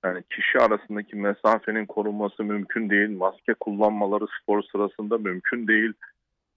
Yani 0.03 0.23
kişi 0.29 0.59
arasındaki 0.59 1.15
mesafenin 1.15 1.85
korunması 1.85 2.43
mümkün 2.43 2.89
değil. 2.89 3.17
Maske 3.17 3.53
kullanmaları 3.53 4.25
spor 4.41 4.63
sırasında 4.63 5.17
mümkün 5.17 5.67
değil. 5.67 5.93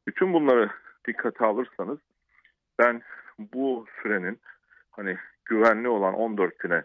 Bütün 0.06 0.32
bunları 0.32 0.70
dikkate 1.08 1.44
alırsanız 1.44 1.98
ben 2.78 3.02
bu 3.38 3.86
sürenin 4.02 4.38
hani 4.90 5.16
güvenli 5.44 5.88
olan 5.88 6.14
14 6.14 6.58
güne 6.58 6.82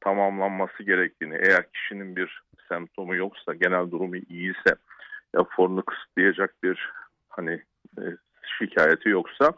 tamamlanması 0.00 0.82
gerektiğini 0.82 1.36
eğer 1.36 1.72
kişinin 1.72 2.16
bir 2.16 2.42
semptomu 2.68 3.16
yoksa 3.16 3.54
genel 3.54 3.90
durumu 3.90 4.16
iyiyse 4.16 4.74
eforunu 5.34 5.82
kısıtlayacak 5.82 6.54
bir 6.62 6.92
hani 7.28 7.62
e, 7.98 8.02
şikayeti 8.58 9.08
yoksa 9.08 9.52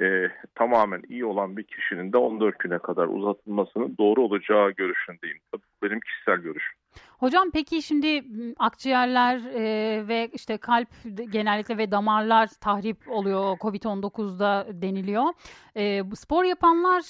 e, 0.00 0.28
tamamen 0.54 1.02
iyi 1.08 1.24
olan 1.24 1.56
bir 1.56 1.62
kişinin 1.62 2.12
de 2.12 2.16
14 2.16 2.58
güne 2.58 2.78
kadar 2.78 3.06
uzatılmasının 3.06 3.96
doğru 3.98 4.22
olacağı 4.22 4.70
görüşündeyim. 4.70 5.38
Benim 5.82 6.00
kişisel 6.00 6.36
görüşüm. 6.36 6.72
Hocam 7.18 7.50
peki 7.52 7.82
şimdi 7.82 8.24
akciğerler 8.58 9.36
e, 9.36 10.08
ve 10.08 10.30
işte 10.32 10.56
kalp 10.56 10.88
genellikle 11.30 11.78
ve 11.78 11.90
damarlar 11.90 12.46
tahrip 12.60 12.96
oluyor 13.08 13.56
COVID-19'da 13.58 14.66
deniliyor. 14.72 15.24
E, 15.76 16.02
spor 16.14 16.44
yapanlar 16.44 17.02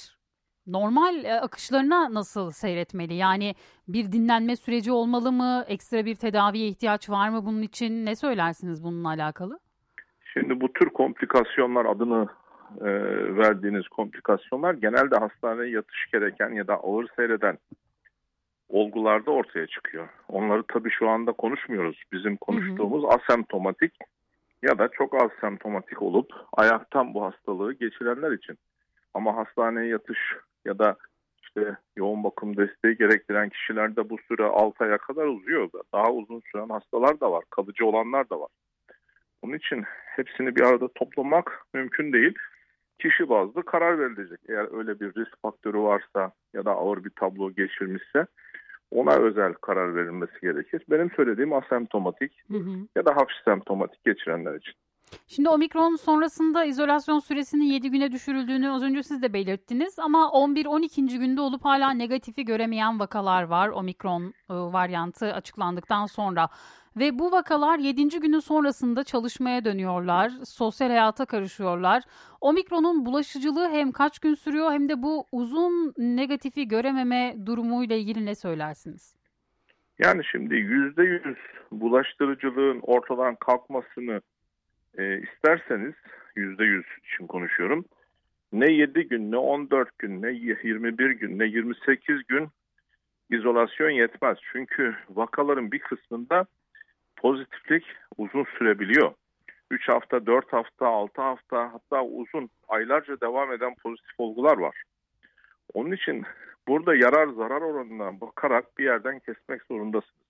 normal 0.67 1.25
e, 1.25 1.33
akışlarına 1.33 2.13
nasıl 2.13 2.51
seyretmeli? 2.51 3.13
Yani 3.13 3.55
bir 3.87 4.11
dinlenme 4.11 4.55
süreci 4.55 4.91
olmalı 4.91 5.31
mı? 5.31 5.65
Ekstra 5.67 6.05
bir 6.05 6.15
tedaviye 6.15 6.67
ihtiyaç 6.67 7.09
var 7.09 7.29
mı 7.29 7.45
bunun 7.45 7.61
için? 7.61 8.05
Ne 8.05 8.15
söylersiniz 8.15 8.83
bununla 8.83 9.09
alakalı? 9.09 9.59
Şimdi 10.33 10.61
bu 10.61 10.73
tür 10.73 10.89
komplikasyonlar 10.89 11.85
adını 11.85 12.27
e, 12.81 12.89
verdiğiniz 13.37 13.87
komplikasyonlar 13.87 14.73
genelde 14.73 15.15
hastaneye 15.15 15.69
yatış 15.69 16.07
gereken 16.11 16.49
ya 16.49 16.67
da 16.67 16.73
ağır 16.73 17.07
seyreden 17.15 17.57
olgularda 18.69 19.31
ortaya 19.31 19.67
çıkıyor. 19.67 20.09
Onları 20.27 20.63
tabii 20.67 20.91
şu 20.91 21.09
anda 21.09 21.31
konuşmuyoruz. 21.31 22.03
Bizim 22.11 22.37
konuştuğumuz 22.37 23.03
hı 23.03 23.07
hı. 23.07 23.11
asemptomatik 23.11 23.93
ya 24.61 24.77
da 24.77 24.87
çok 24.87 25.21
az 25.23 25.31
semptomatik 25.41 26.01
olup 26.01 26.33
ayaktan 26.53 27.13
bu 27.13 27.23
hastalığı 27.23 27.73
geçirenler 27.73 28.31
için. 28.31 28.57
Ama 29.13 29.35
hastaneye 29.35 29.87
yatış 29.87 30.19
ya 30.65 30.79
da 30.79 30.95
işte 31.43 31.77
yoğun 31.95 32.23
bakım 32.23 32.57
desteği 32.57 32.97
gerektiren 32.97 33.49
kişilerde 33.49 34.09
bu 34.09 34.17
süre 34.27 34.43
6 34.43 34.83
aya 34.83 34.97
kadar 34.97 35.25
uzuyor. 35.25 35.69
Daha 35.93 36.11
uzun 36.11 36.41
süren 36.51 36.69
hastalar 36.69 37.19
da 37.19 37.31
var, 37.31 37.43
kalıcı 37.49 37.85
olanlar 37.85 38.29
da 38.29 38.39
var. 38.39 38.49
Onun 39.43 39.57
için 39.57 39.83
hepsini 40.05 40.55
bir 40.55 40.61
arada 40.61 40.87
toplamak 40.87 41.65
mümkün 41.73 42.13
değil. 42.13 42.33
Kişi 42.99 43.29
bazlı 43.29 43.65
karar 43.65 43.99
verilecek. 43.99 44.39
Eğer 44.49 44.77
öyle 44.77 44.99
bir 44.99 45.07
risk 45.07 45.41
faktörü 45.41 45.77
varsa 45.77 46.31
ya 46.53 46.65
da 46.65 46.71
ağır 46.71 47.03
bir 47.03 47.09
tablo 47.09 47.51
geçirmişse 47.51 48.25
ona 48.91 49.13
özel 49.15 49.53
karar 49.53 49.95
verilmesi 49.95 50.41
gerekir. 50.41 50.83
Benim 50.89 51.11
söylediğim 51.11 51.53
asemptomatik 51.53 52.31
hı 52.47 52.57
hı. 52.57 52.87
ya 52.95 53.05
da 53.05 53.15
hafif 53.15 53.37
semptomatik 53.45 54.05
geçirenler 54.05 54.55
için. 54.55 54.73
Şimdi 55.27 55.49
omikron 55.49 55.95
sonrasında 55.95 56.65
izolasyon 56.65 57.19
süresinin 57.19 57.63
7 57.63 57.91
güne 57.91 58.11
düşürüldüğünü 58.11 58.71
az 58.71 58.83
önce 58.83 59.03
siz 59.03 59.21
de 59.21 59.33
belirttiniz 59.33 59.99
ama 59.99 60.17
11-12. 60.17 61.19
günde 61.19 61.41
olup 61.41 61.65
hala 61.65 61.91
negatifi 61.91 62.45
göremeyen 62.45 62.99
vakalar 62.99 63.43
var 63.43 63.69
omikron 63.69 64.33
ıı, 64.49 64.73
varyantı 64.73 65.33
açıklandıktan 65.33 66.05
sonra. 66.05 66.49
Ve 66.97 67.19
bu 67.19 67.31
vakalar 67.31 67.79
7. 67.79 68.19
günün 68.19 68.39
sonrasında 68.39 69.03
çalışmaya 69.03 69.65
dönüyorlar, 69.65 70.31
sosyal 70.45 70.89
hayata 70.89 71.25
karışıyorlar. 71.25 72.03
Omikronun 72.41 73.05
bulaşıcılığı 73.05 73.69
hem 73.69 73.91
kaç 73.91 74.19
gün 74.19 74.33
sürüyor 74.33 74.71
hem 74.71 74.89
de 74.89 75.01
bu 75.03 75.25
uzun 75.31 75.93
negatifi 75.97 76.67
görememe 76.67 77.35
durumuyla 77.45 77.95
ilgili 77.95 78.25
ne 78.25 78.35
söylersiniz? 78.35 79.15
Yani 79.99 80.23
şimdi 80.31 80.55
%100 80.55 81.35
bulaştırıcılığın 81.71 82.79
ortadan 82.79 83.35
kalkmasını 83.35 84.21
e, 84.97 85.21
isterseniz 85.21 85.93
%100 86.35 86.83
için 87.03 87.27
konuşuyorum. 87.27 87.85
Ne 88.53 88.71
7 88.71 89.07
gün, 89.07 89.31
ne 89.31 89.37
14 89.37 89.99
gün, 89.99 90.21
ne 90.21 90.31
21 90.31 91.09
gün, 91.09 91.39
ne 91.39 91.45
28 91.45 92.23
gün 92.27 92.47
izolasyon 93.29 93.89
yetmez. 93.89 94.37
Çünkü 94.51 94.95
vakaların 95.09 95.71
bir 95.71 95.79
kısmında 95.79 96.45
pozitiflik 97.23 97.83
uzun 98.17 98.45
sürebiliyor. 98.57 99.13
3 99.71 99.89
hafta, 99.89 100.25
4 100.25 100.53
hafta, 100.53 100.87
6 100.87 101.21
hafta 101.21 101.73
hatta 101.73 102.03
uzun 102.03 102.49
aylarca 102.67 103.21
devam 103.21 103.53
eden 103.53 103.75
pozitif 103.75 104.19
olgular 104.19 104.57
var. 104.57 104.83
Onun 105.73 105.91
için 105.91 106.23
burada 106.67 106.95
yarar 106.95 107.27
zarar 107.27 107.61
oranına 107.61 108.21
bakarak 108.21 108.77
bir 108.77 108.83
yerden 108.83 109.19
kesmek 109.19 109.63
zorundasınız. 109.63 110.23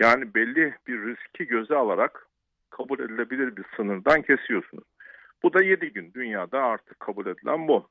Yani 0.00 0.34
belli 0.34 0.74
bir 0.86 0.98
riski 1.06 1.46
göze 1.46 1.76
alarak 1.76 2.26
kabul 2.70 2.98
edilebilir 2.98 3.56
bir 3.56 3.64
sınırdan 3.76 4.22
kesiyorsunuz. 4.22 4.84
Bu 5.42 5.54
da 5.54 5.64
7 5.64 5.92
gün. 5.92 6.12
Dünyada 6.14 6.62
artık 6.62 7.00
kabul 7.00 7.26
edilen 7.26 7.68
bu. 7.68 7.88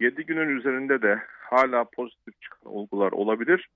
7 0.00 0.26
günün 0.26 0.58
üzerinde 0.58 1.02
de 1.02 1.22
hala 1.28 1.84
pozitif 1.84 2.40
çıkan 2.40 2.72
olgular 2.72 3.12
olabilir. 3.12 3.68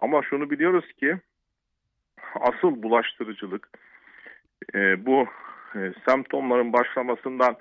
Ama 0.00 0.22
şunu 0.22 0.50
biliyoruz 0.50 0.92
ki 0.92 1.18
asıl 2.40 2.82
bulaştırıcılık 2.82 3.68
e, 4.74 5.06
bu 5.06 5.26
e, 5.74 5.92
semptomların 6.08 6.72
başlamasından 6.72 7.56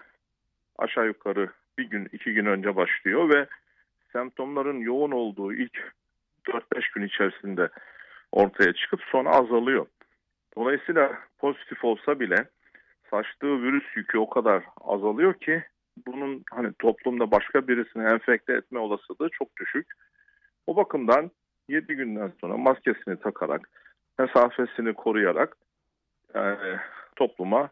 aşağı 0.77 1.05
yukarı 1.05 1.49
bir 1.77 1.89
gün 1.89 2.07
iki 2.11 2.33
gün 2.33 2.45
önce 2.45 2.75
başlıyor 2.75 3.29
ve 3.29 3.47
semptomların 4.11 4.79
yoğun 4.79 5.11
olduğu 5.11 5.53
ilk 5.53 5.93
4-5 6.47 6.93
gün 6.95 7.05
içerisinde 7.05 7.69
ortaya 8.31 8.73
çıkıp 8.73 9.01
sonra 9.01 9.29
azalıyor. 9.29 9.85
Dolayısıyla 10.57 11.19
pozitif 11.37 11.83
olsa 11.83 12.19
bile 12.19 12.35
saçtığı 13.09 13.63
virüs 13.63 13.95
yükü 13.95 14.17
o 14.17 14.29
kadar 14.29 14.63
azalıyor 14.81 15.33
ki 15.33 15.63
bunun 16.07 16.43
hani 16.51 16.73
toplumda 16.79 17.31
başka 17.31 17.67
birisini 17.67 18.03
enfekte 18.03 18.53
etme 18.53 18.79
olasılığı 18.79 19.29
çok 19.29 19.57
düşük. 19.57 19.87
O 20.67 20.75
bakımdan 20.75 21.31
7 21.67 21.95
günden 21.95 22.31
sonra 22.41 22.57
maskesini 22.57 23.19
takarak, 23.19 23.69
mesafesini 24.19 24.93
koruyarak 24.93 25.57
e, 26.35 26.41
topluma 27.15 27.69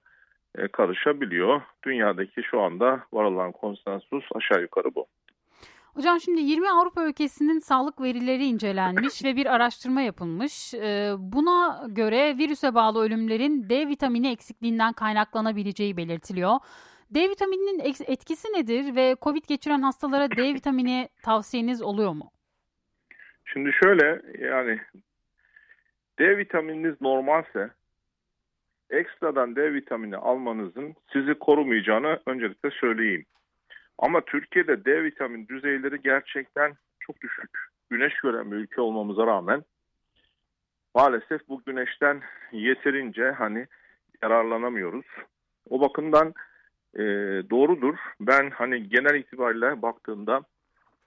e, 0.55 0.67
karışabiliyor. 0.67 1.61
Dünyadaki 1.83 2.43
şu 2.43 2.61
anda 2.61 3.03
varılan 3.13 3.51
konsensus 3.51 4.25
aşağı 4.35 4.61
yukarı 4.61 4.95
bu. 4.95 5.07
Hocam 5.93 6.19
şimdi 6.19 6.41
20 6.41 6.69
Avrupa 6.69 7.05
ülkesinin 7.05 7.59
sağlık 7.59 8.01
verileri 8.01 8.45
incelenmiş 8.45 9.23
ve 9.23 9.35
bir 9.35 9.45
araştırma 9.45 10.01
yapılmış. 10.01 10.73
Ee, 10.73 11.11
buna 11.17 11.87
göre 11.89 12.37
virüse 12.37 12.75
bağlı 12.75 13.03
ölümlerin 13.03 13.69
D 13.69 13.87
vitamini 13.87 14.31
eksikliğinden 14.31 14.93
kaynaklanabileceği 14.93 15.97
belirtiliyor. 15.97 16.51
D 17.09 17.29
vitamininin 17.29 17.79
etkisi 18.07 18.47
nedir 18.47 18.95
ve 18.95 19.15
COVID 19.21 19.43
geçiren 19.47 19.81
hastalara 19.81 20.31
D 20.31 20.53
vitamini 20.53 21.09
tavsiyeniz 21.23 21.81
oluyor 21.81 22.11
mu? 22.11 22.31
Şimdi 23.45 23.71
şöyle 23.83 24.21
yani 24.39 24.79
D 26.21 26.37
vitamininiz 26.37 27.01
normalse 27.01 27.69
ekstradan 28.89 29.55
D 29.55 29.73
vitamini 29.73 30.17
almanızın 30.17 30.95
sizi 31.13 31.33
korumayacağını 31.33 32.19
öncelikle 32.25 32.69
söyleyeyim. 32.71 33.25
Ama 33.97 34.21
Türkiye'de 34.21 34.85
D 34.85 35.03
vitamin 35.03 35.47
düzeyleri 35.47 36.01
gerçekten 36.01 36.73
çok 36.99 37.21
düşük. 37.21 37.49
Güneş 37.89 38.13
gören 38.13 38.51
bir 38.51 38.55
ülke 38.55 38.81
olmamıza 38.81 39.27
rağmen 39.27 39.63
maalesef 40.95 41.47
bu 41.49 41.61
güneşten 41.65 42.21
yeterince 42.51 43.31
hani 43.31 43.67
yararlanamıyoruz. 44.23 45.05
O 45.69 45.81
bakımdan 45.81 46.33
e, 46.95 47.03
doğrudur. 47.49 47.95
Ben 48.19 48.49
hani 48.49 48.89
genel 48.89 49.15
itibariyle 49.15 49.81
baktığımda 49.81 50.41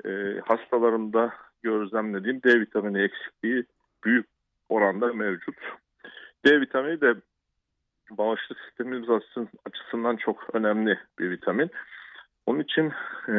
e, 0.05 0.11
hastalarımda 0.45 1.35
gözlemlediğim 1.63 2.43
D 2.43 2.61
vitamini 2.61 3.03
eksikliği 3.03 3.65
büyük 4.05 4.34
oranda 4.69 5.13
mevcut. 5.13 5.57
D 6.47 6.61
vitamini 6.61 7.01
de 7.01 7.15
bağışıklık 8.11 8.59
sistemimiz 8.61 9.09
açısından 9.67 10.17
çok 10.17 10.55
önemli 10.55 10.99
bir 11.19 11.31
vitamin. 11.31 11.71
Onun 12.47 12.61
için 12.61 12.93
e, 13.29 13.37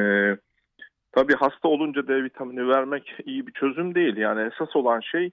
tabii 1.12 1.34
hasta 1.34 1.68
olunca 1.68 2.08
D 2.08 2.24
vitamini 2.24 2.68
vermek 2.68 3.16
iyi 3.26 3.48
bir 3.48 3.52
çözüm 3.52 3.96
değil. 3.96 4.18
Yani 4.18 4.42
esas 4.54 4.76
olan 4.76 5.00
şey 5.00 5.32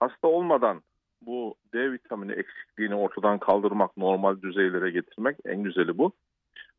hasta 0.00 0.28
olmadan 0.28 0.82
bu 1.22 1.54
D 1.74 1.92
vitamini 1.92 2.32
eksikliğini 2.32 2.94
ortadan 2.94 3.38
kaldırmak, 3.38 3.96
normal 3.96 4.42
düzeylere 4.42 4.90
getirmek 4.90 5.36
en 5.44 5.62
güzeli 5.62 5.98
bu. 5.98 6.12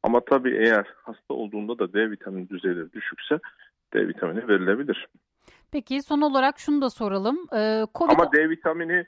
Ama 0.04 0.20
tabii 0.20 0.56
eğer 0.56 0.86
hasta 1.04 1.34
olduğunda 1.34 1.80
da 1.80 1.94
D 1.94 2.12
vitamini 2.12 2.50
düzeyleri 2.50 2.94
düşükse 2.94 3.40
D 3.94 4.08
vitamini 4.08 4.48
verilebilir. 4.48 5.08
Peki 5.76 6.02
son 6.02 6.22
olarak 6.22 6.60
şunu 6.60 6.82
da 6.82 6.90
soralım. 6.90 7.48
Ee, 7.54 7.86
COVID... 7.96 8.12
Ama 8.12 8.32
D 8.32 8.50
vitamini 8.50 9.06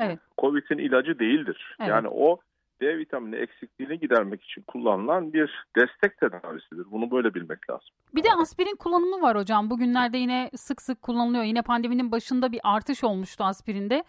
evet. 0.00 0.18
COVID'in 0.38 0.78
ilacı 0.78 1.18
değildir. 1.18 1.76
Evet. 1.80 1.90
Yani 1.90 2.08
o 2.08 2.38
D 2.80 2.98
vitamini 2.98 3.36
eksikliğini 3.36 4.00
gidermek 4.00 4.44
için 4.44 4.62
kullanılan 4.62 5.32
bir 5.32 5.66
destek 5.76 6.18
tedavisidir. 6.18 6.90
Bunu 6.90 7.10
böyle 7.10 7.34
bilmek 7.34 7.70
lazım. 7.70 7.88
Bir 8.14 8.24
de 8.24 8.28
aspirin 8.42 8.76
kullanımı 8.76 9.22
var 9.22 9.36
hocam. 9.36 9.70
Bugünlerde 9.70 10.18
yine 10.18 10.50
sık 10.56 10.82
sık 10.82 11.02
kullanılıyor. 11.02 11.44
Yine 11.44 11.62
pandeminin 11.62 12.12
başında 12.12 12.52
bir 12.52 12.60
artış 12.64 13.04
olmuştu 13.04 13.44
aspirinde. 13.44 14.04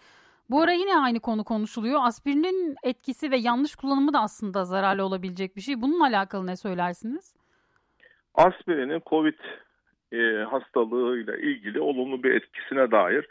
Bu 0.50 0.62
ara 0.62 0.72
yine 0.72 0.98
aynı 0.98 1.20
konu 1.20 1.44
konuşuluyor. 1.44 2.00
Aspirinin 2.02 2.76
etkisi 2.82 3.30
ve 3.30 3.36
yanlış 3.36 3.76
kullanımı 3.76 4.12
da 4.12 4.20
aslında 4.20 4.64
zararlı 4.64 5.04
olabilecek 5.04 5.56
bir 5.56 5.60
şey. 5.60 5.80
Bununla 5.80 6.04
alakalı 6.04 6.46
ne 6.46 6.56
söylersiniz? 6.56 7.34
Aspirinin 8.34 9.02
COVID 9.06 9.38
e, 10.12 10.44
hastalığıyla 10.44 11.36
ilgili 11.36 11.80
olumlu 11.80 12.22
bir 12.22 12.34
etkisine 12.34 12.90
dair 12.90 13.28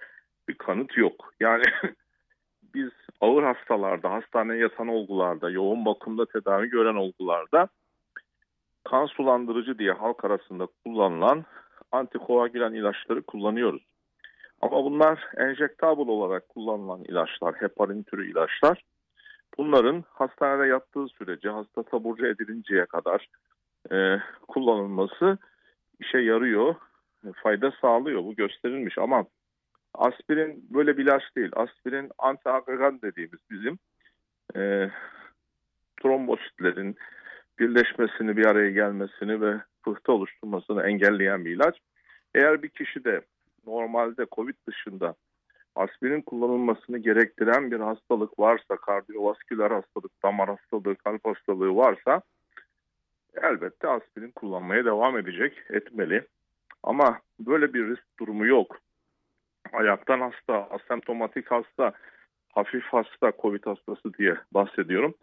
bir 0.50 0.54
kanıt 0.54 0.98
yok. 0.98 1.34
Yani 1.40 1.64
biz 2.74 2.90
ağır 3.22 3.44
hastalarda, 3.44 4.12
hastaneye 4.12 4.60
yatan 4.60 4.88
olgularda, 4.88 5.50
yoğun 5.50 5.86
bakımda 5.86 6.26
tedavi 6.26 6.70
gören 6.70 6.96
olgularda 6.96 7.68
kan 8.84 9.06
sulandırıcı 9.06 9.80
diye 9.80 9.92
halk 9.92 10.26
arasında 10.26 10.68
kullanılan 10.86 11.46
antikoagülan 11.92 12.74
ilaçları 12.74 13.22
kullanıyoruz. 13.22 13.84
Ama 14.62 14.84
bunlar 14.84 15.28
enjektabl 15.38 16.08
olarak 16.08 16.50
kullanılan 16.50 17.04
ilaçlar, 17.04 17.56
heparin 17.56 18.04
türü 18.04 18.32
ilaçlar. 18.32 18.84
Bunların 19.58 20.04
hastanede 20.10 20.68
yattığı 20.68 21.08
sürece, 21.08 21.50
hasta 21.50 21.84
taburcu 21.84 22.26
edilinceye 22.26 22.86
kadar 22.86 23.28
e, 23.92 24.20
kullanılması 24.48 25.38
işe 26.02 26.18
yarıyor, 26.18 26.76
fayda 27.44 27.74
sağlıyor. 27.82 28.24
Bu 28.24 28.36
gösterilmiş 28.36 28.98
ama 28.98 29.26
Aspirin 29.94 30.66
böyle 30.70 30.98
bir 30.98 31.04
ilaç 31.04 31.24
değil. 31.36 31.52
Aspirin 31.56 32.12
antiagregan 32.18 33.02
dediğimiz 33.02 33.40
bizim 33.52 33.80
e, 34.56 34.90
trombositlerin 36.02 36.96
birleşmesini, 37.60 38.38
bir 38.38 38.46
araya 38.46 38.72
gelmesini 38.72 39.42
ve 39.42 39.62
pıhtı 39.84 40.12
oluşturmasını 40.12 40.84
engelleyen 40.84 41.46
bir 41.46 41.56
ilaç. 41.56 41.80
Eğer 42.36 42.64
bir 42.64 42.70
kişi 42.70 43.04
de 43.04 43.22
normalde 43.66 44.26
COVID 44.32 44.56
dışında 44.68 45.16
aspirin 45.76 46.22
kullanılmasını 46.22 46.98
gerektiren 46.98 47.72
bir 47.72 47.80
hastalık 47.80 48.40
varsa, 48.40 48.76
kardiyovasküler 48.76 49.72
hastalık, 49.72 50.24
damar 50.24 50.50
hastalığı, 50.50 50.96
kalp 50.96 51.26
hastalığı 51.26 51.76
varsa 51.76 52.22
elbette 53.36 53.88
aspirin 53.88 54.32
kullanmaya 54.32 54.86
devam 54.86 55.18
edecek, 55.18 55.58
etmeli. 55.70 56.28
Ama 56.84 57.20
böyle 57.40 57.74
bir 57.74 57.88
risk 57.88 58.20
durumu 58.20 58.46
yok 58.46 58.78
ayaktan 59.74 60.22
hasta, 60.22 60.68
asemptomatik 60.70 61.52
hasta, 61.52 61.94
hafif 62.50 62.84
hasta, 62.84 63.32
COVID 63.42 63.66
hastası 63.66 64.14
diye 64.14 64.38
bahsediyorum. 64.52 65.14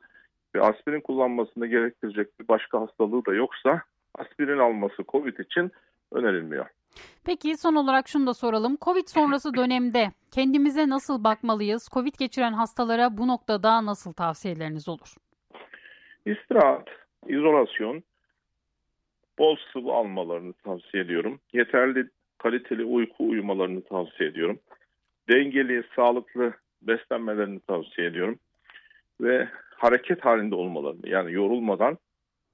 Ve 0.54 0.60
aspirin 0.60 1.00
kullanmasını 1.00 1.66
gerektirecek 1.66 2.40
bir 2.40 2.48
başka 2.48 2.80
hastalığı 2.80 3.26
da 3.26 3.34
yoksa 3.34 3.82
aspirin 4.14 4.58
alması 4.58 5.04
COVID 5.08 5.38
için 5.38 5.70
önerilmiyor. 6.12 6.66
Peki 7.24 7.56
son 7.56 7.74
olarak 7.74 8.08
şunu 8.08 8.26
da 8.26 8.34
soralım. 8.34 8.76
Covid 8.80 9.06
sonrası 9.06 9.54
dönemde 9.54 10.08
kendimize 10.30 10.88
nasıl 10.88 11.24
bakmalıyız? 11.24 11.88
Covid 11.92 12.14
geçiren 12.18 12.52
hastalara 12.52 13.18
bu 13.18 13.28
noktada 13.28 13.86
nasıl 13.86 14.12
tavsiyeleriniz 14.12 14.88
olur? 14.88 15.14
İstirahat, 16.26 16.88
izolasyon, 17.28 18.02
bol 19.38 19.56
sıvı 19.72 19.92
almalarını 19.92 20.52
tavsiye 20.52 21.02
ediyorum. 21.02 21.40
Yeterli 21.52 22.08
kaliteli 22.38 22.84
uyku 22.84 23.28
uyumalarını 23.28 23.84
tavsiye 23.84 24.28
ediyorum. 24.28 24.58
Dengeli, 25.28 25.84
sağlıklı 25.96 26.52
beslenmelerini 26.82 27.60
tavsiye 27.60 28.06
ediyorum. 28.06 28.38
Ve 29.20 29.48
hareket 29.76 30.24
halinde 30.24 30.54
olmalarını 30.54 31.08
yani 31.08 31.32
yorulmadan 31.32 31.98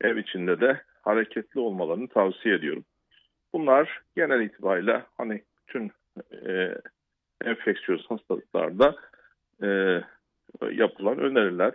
ev 0.00 0.16
içinde 0.16 0.60
de 0.60 0.80
hareketli 1.02 1.60
olmalarını 1.60 2.08
tavsiye 2.08 2.54
ediyorum. 2.54 2.84
Bunlar 3.52 4.02
genel 4.16 4.40
itibariyle 4.40 5.02
hani 5.16 5.42
bütün 5.68 5.92
e, 6.46 6.74
enfeksiyöz 7.44 8.10
hastalıklarda 8.10 8.96
e, 9.62 10.00
yapılan 10.72 11.18
öneriler. 11.18 11.72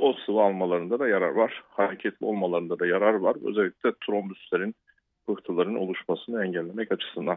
O 0.00 0.12
sıvı 0.26 0.42
almalarında 0.42 0.98
da 0.98 1.08
yarar 1.08 1.30
var. 1.30 1.62
Hareketli 1.70 2.26
olmalarında 2.26 2.78
da 2.78 2.86
yarar 2.86 3.14
var. 3.14 3.36
Özellikle 3.44 3.92
trombüslerin, 4.06 4.74
pıhtıların 5.26 5.74
oluşmasını 5.74 6.44
engellemek 6.44 6.92
açısından. 6.92 7.36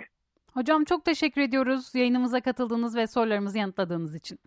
Hocam 0.54 0.84
çok 0.84 1.06
teşekkür 1.06 1.41
ediyoruz 1.41 1.95
yayınımıza 1.95 2.41
katıldığınız 2.41 2.95
ve 2.95 3.08
sorularımızı 3.08 3.58
yanıtladığınız 3.58 4.15
için. 4.15 4.39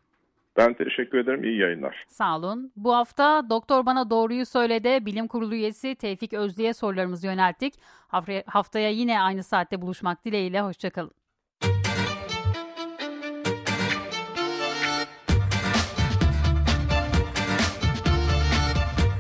Ben 0.57 0.75
teşekkür 0.75 1.19
ederim. 1.19 1.45
İyi 1.45 1.59
yayınlar. 1.59 2.05
Sağ 2.09 2.37
olun. 2.39 2.73
Bu 2.77 2.95
hafta 2.95 3.51
Doktor 3.51 3.87
Bana 3.87 4.11
Doğruyu 4.11 4.47
Söyledi 4.47 5.07
Bilim 5.07 5.29
Kurulu 5.29 5.55
üyesi 5.55 5.95
Tevfik 5.95 6.33
Özlü'ye 6.33 6.75
sorularımızı 6.75 7.27
yönelttik. 7.27 7.75
Haftaya 8.47 8.91
yine 8.91 9.21
aynı 9.21 9.43
saatte 9.43 9.83
buluşmak 9.83 10.25
dileğiyle. 10.25 10.61
Hoşçakalın. 10.61 11.22